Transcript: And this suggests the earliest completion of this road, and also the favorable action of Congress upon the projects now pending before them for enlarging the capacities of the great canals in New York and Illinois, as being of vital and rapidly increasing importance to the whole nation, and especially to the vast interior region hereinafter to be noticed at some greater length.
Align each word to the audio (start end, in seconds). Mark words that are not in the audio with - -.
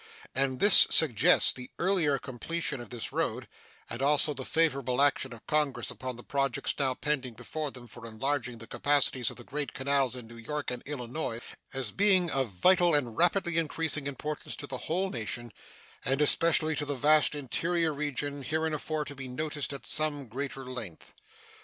And 0.33 0.59
this 0.59 0.87
suggests 0.89 1.53
the 1.53 1.69
earliest 1.77 2.23
completion 2.23 2.81
of 2.81 2.89
this 2.89 3.11
road, 3.13 3.47
and 3.87 4.01
also 4.01 4.33
the 4.33 4.43
favorable 4.45 4.99
action 4.99 5.31
of 5.31 5.45
Congress 5.45 5.91
upon 5.91 6.15
the 6.15 6.23
projects 6.23 6.73
now 6.79 6.95
pending 6.95 7.35
before 7.35 7.69
them 7.69 7.85
for 7.85 8.07
enlarging 8.07 8.57
the 8.57 8.65
capacities 8.65 9.29
of 9.29 9.35
the 9.35 9.43
great 9.43 9.75
canals 9.75 10.15
in 10.15 10.25
New 10.25 10.37
York 10.37 10.71
and 10.71 10.81
Illinois, 10.87 11.39
as 11.71 11.91
being 11.91 12.31
of 12.31 12.49
vital 12.49 12.95
and 12.95 13.15
rapidly 13.15 13.57
increasing 13.59 14.07
importance 14.07 14.55
to 14.55 14.65
the 14.65 14.77
whole 14.89 15.11
nation, 15.11 15.53
and 16.03 16.19
especially 16.19 16.75
to 16.77 16.85
the 16.87 16.95
vast 16.95 17.35
interior 17.35 17.93
region 17.93 18.41
hereinafter 18.41 19.03
to 19.05 19.13
be 19.13 19.27
noticed 19.27 19.71
at 19.71 19.85
some 19.85 20.25
greater 20.25 20.65
length. 20.65 21.13